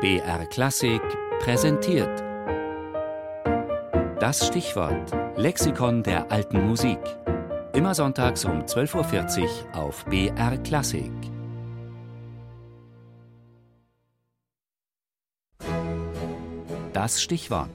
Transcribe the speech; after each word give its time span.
BR 0.00 0.46
Klassik 0.46 1.02
präsentiert. 1.40 2.22
Das 4.20 4.46
Stichwort 4.46 5.12
Lexikon 5.36 6.04
der 6.04 6.30
alten 6.30 6.68
Musik. 6.68 7.00
Immer 7.72 7.96
sonntags 7.96 8.44
um 8.44 8.62
12.40 8.62 9.42
Uhr 9.42 9.48
auf 9.74 10.04
BR 10.04 10.56
Klassik. 10.58 11.10
Das 16.92 17.20
Stichwort. 17.20 17.68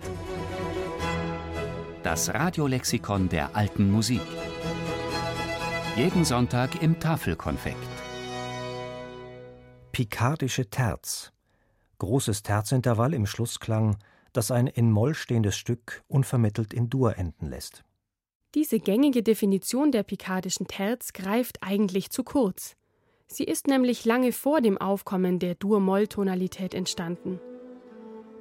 Das 2.03 2.33
Radiolexikon 2.33 3.27
der 3.27 3.53
alten 3.53 3.91
Musik. 3.91 4.21
Jeden 5.97 6.23
Sonntag 6.23 6.81
im 6.81 7.01
Tafelkonfekt. 7.01 7.75
Pikardische 9.91 10.69
Terz. 10.69 11.32
Großes 12.03 12.43
Terzintervall 12.43 13.13
im 13.13 13.25
Schlussklang, 13.25 13.95
das 14.33 14.51
ein 14.51 14.67
in 14.67 14.91
Moll 14.91 15.15
stehendes 15.15 15.55
Stück 15.55 16.03
unvermittelt 16.09 16.73
in 16.73 16.89
Dur 16.89 17.17
enden 17.17 17.47
lässt. 17.49 17.85
Diese 18.55 18.81
gängige 18.81 19.23
Definition 19.23 19.93
der 19.93 20.03
pikardischen 20.03 20.67
Terz 20.67 21.13
greift 21.13 21.59
eigentlich 21.61 22.09
zu 22.09 22.25
kurz. 22.25 22.75
Sie 23.27 23.45
ist 23.45 23.67
nämlich 23.67 24.03
lange 24.03 24.33
vor 24.33 24.59
dem 24.59 24.77
Aufkommen 24.77 25.39
der 25.39 25.55
Dur-Moll-Tonalität 25.55 26.73
entstanden. 26.73 27.39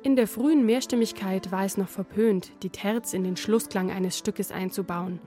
In 0.02 0.16
der 0.16 0.26
frühen 0.26 0.66
Mehrstimmigkeit 0.66 1.52
war 1.52 1.64
es 1.64 1.76
noch 1.76 1.88
verpönt, 1.88 2.50
die 2.64 2.70
Terz 2.70 3.12
in 3.12 3.22
den 3.22 3.36
Schlussklang 3.36 3.92
eines 3.92 4.18
Stückes 4.18 4.50
einzubauen. 4.50 5.20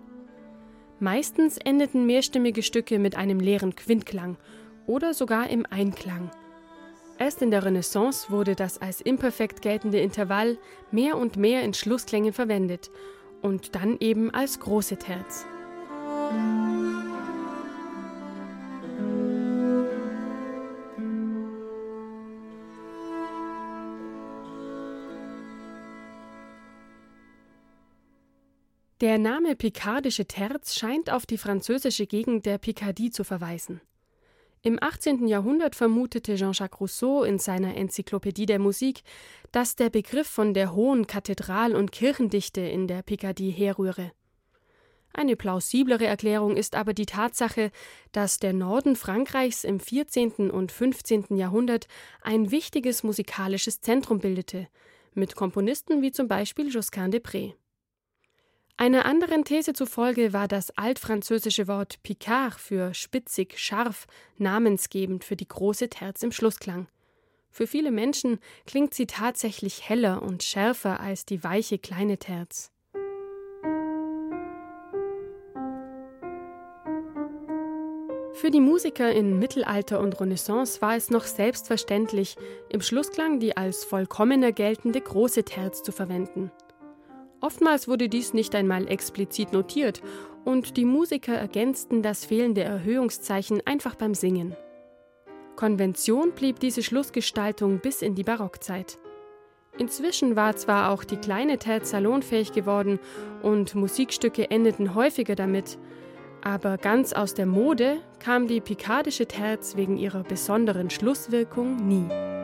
Meistens 0.99 1.55
endeten 1.55 2.05
mehrstimmige 2.05 2.63
Stücke 2.63 2.99
mit 2.99 3.16
einem 3.16 3.40
leeren 3.40 3.77
Quintklang 3.77 4.36
oder 4.88 5.13
sogar 5.13 5.49
im 5.49 5.66
Einklang. 5.70 6.32
Erst 7.18 7.42
in 7.42 7.50
der 7.50 7.64
Renaissance 7.64 8.30
wurde 8.30 8.55
das 8.55 8.78
als 8.82 9.00
imperfekt 9.00 9.62
geltende 9.62 10.00
Intervall 10.00 10.58
mehr 10.92 11.18
und 11.18 11.38
mehr 11.38 11.64
in 11.64 11.74
Schlussklängen 11.74 12.34
verwendet 12.34 12.91
und 13.41 13.74
dann 13.76 13.98
eben 13.99 14.34
als 14.34 14.60
große 14.60 14.98
Terz. 14.98 15.46
Der 29.02 29.18
Name 29.18 29.55
pikardische 29.55 30.26
Terz 30.26 30.76
scheint 30.76 31.10
auf 31.12 31.26
die 31.26 31.38
französische 31.38 32.08
Gegend 32.08 32.46
der 32.46 32.58
Picardie 32.58 33.12
zu 33.12 33.24
verweisen. 33.24 33.80
Im 34.66 34.82
18. 34.82 35.27
Jahrhundert 35.27 35.76
vermutete 35.76 36.38
Jean-Jacques 36.38 36.82
Rousseau 36.82 37.21
in 37.24 37.38
seiner 37.38 37.77
Enzyklopädie 37.77 38.48
der 38.48 38.58
Musik, 38.58 39.04
dass 39.52 39.76
der 39.76 39.91
Begriff 39.91 40.27
von 40.27 40.55
der 40.55 40.74
hohen 40.74 41.05
Kathedral- 41.05 41.76
und 41.76 41.91
Kirchendichte 41.91 42.62
in 42.62 42.88
der 42.88 43.04
Picardie 43.04 43.52
herrühre. 43.52 44.12
Eine 45.13 45.36
plausiblere 45.36 46.08
Erklärung 46.08 46.58
ist 46.58 46.74
aber 46.76 46.96
die 46.96 47.05
Tatsache, 47.05 47.70
dass 48.12 48.40
der 48.40 48.54
Norden 48.54 48.96
Frankreichs 48.96 49.66
im 49.66 49.80
14. 49.80 50.49
und 50.49 50.71
15. 50.71 51.38
Jahrhundert 51.38 51.88
ein 52.24 52.49
wichtiges 52.49 53.04
musikalisches 53.04 53.82
Zentrum 53.82 54.18
bildete, 54.18 54.68
mit 55.13 55.36
Komponisten 55.36 56.02
wie 56.02 56.12
zum 56.12 56.27
Beispiel 56.27 56.70
Josquin 56.70 57.12
des 57.12 57.21
Prés. 57.21 57.54
Einer 58.77 59.05
anderen 59.05 59.45
These 59.45 59.71
zufolge 59.71 60.34
war 60.34 60.49
das 60.49 60.77
altfranzösische 60.77 61.70
Wort 61.70 62.04
Picard 62.04 62.59
für 62.59 62.93
spitzig, 62.93 63.57
scharf 63.57 64.06
namensgebend 64.38 65.23
für 65.23 65.38
die 65.38 65.47
große 65.47 65.90
Terz 65.90 66.23
im 66.23 66.34
Schlussklang. 66.34 66.88
Für 67.51 67.68
viele 67.68 67.90
Menschen 67.90 68.38
klingt 68.66 68.94
sie 68.94 69.07
tatsächlich 69.07 69.88
heller 69.88 70.22
und 70.22 70.44
schärfer 70.44 71.00
als 71.00 71.25
die 71.25 71.41
weiche 71.41 71.78
kleine 71.78 72.18
Terz. 72.18 72.73
Für 78.34 78.52
die 78.52 78.59
Musiker 78.59 79.09
in 79.09 79.40
Mittelalter 79.40 80.02
und 80.02 80.19
Renaissance 80.19 80.81
war 80.81 80.97
es 80.97 81.09
noch 81.09 81.24
selbstverständlich, 81.24 82.35
im 82.68 82.81
Schlussklang 82.81 83.40
die 83.40 83.56
als 83.56 83.85
vollkommener 83.85 84.52
geltende 84.52 85.00
große 85.00 85.46
Terz 85.46 85.81
zu 85.81 85.94
verwenden. 85.94 86.52
Oftmals 87.41 87.88
wurde 87.88 88.09
dies 88.09 88.34
nicht 88.34 88.56
einmal 88.56 88.88
explizit 88.88 89.53
notiert 89.53 90.01
und 90.46 90.78
die 90.78 90.85
Musiker 90.85 91.34
ergänzten 91.34 92.01
das 92.01 92.25
fehlende 92.25 92.63
Erhöhungszeichen 92.63 93.62
einfach 93.66 93.96
beim 93.96 94.13
Singen. 94.13 94.56
Konvention 95.56 96.31
blieb 96.34 96.59
diese 96.59 96.84
Schlussgestaltung 96.84 97.79
bis 97.79 98.01
in 98.01 98.16
die 98.16 98.23
Barockzeit. 98.23 98.97
Inzwischen 99.78 100.35
war 100.35 100.56
zwar 100.56 100.91
auch 100.91 101.03
die 101.03 101.18
kleine 101.18 101.57
Terz 101.57 101.90
salonfähig 101.90 102.53
geworden 102.53 103.00
und 103.41 103.75
Musikstücke 103.75 104.50
endeten 104.50 104.96
häufiger 104.96 105.35
damit, 105.35 105.78
aber 106.41 106.78
ganz 106.78 107.12
aus 107.12 107.34
der 107.34 107.46
Mode 107.46 107.97
kam 108.19 108.47
die 108.47 108.62
pikardische 108.62 109.25
Terz 109.25 109.75
wegen 109.75 109.97
ihrer 109.97 110.23
besonderen 110.23 110.90
Schlusswirkung 110.90 111.88
nie. 111.88 112.34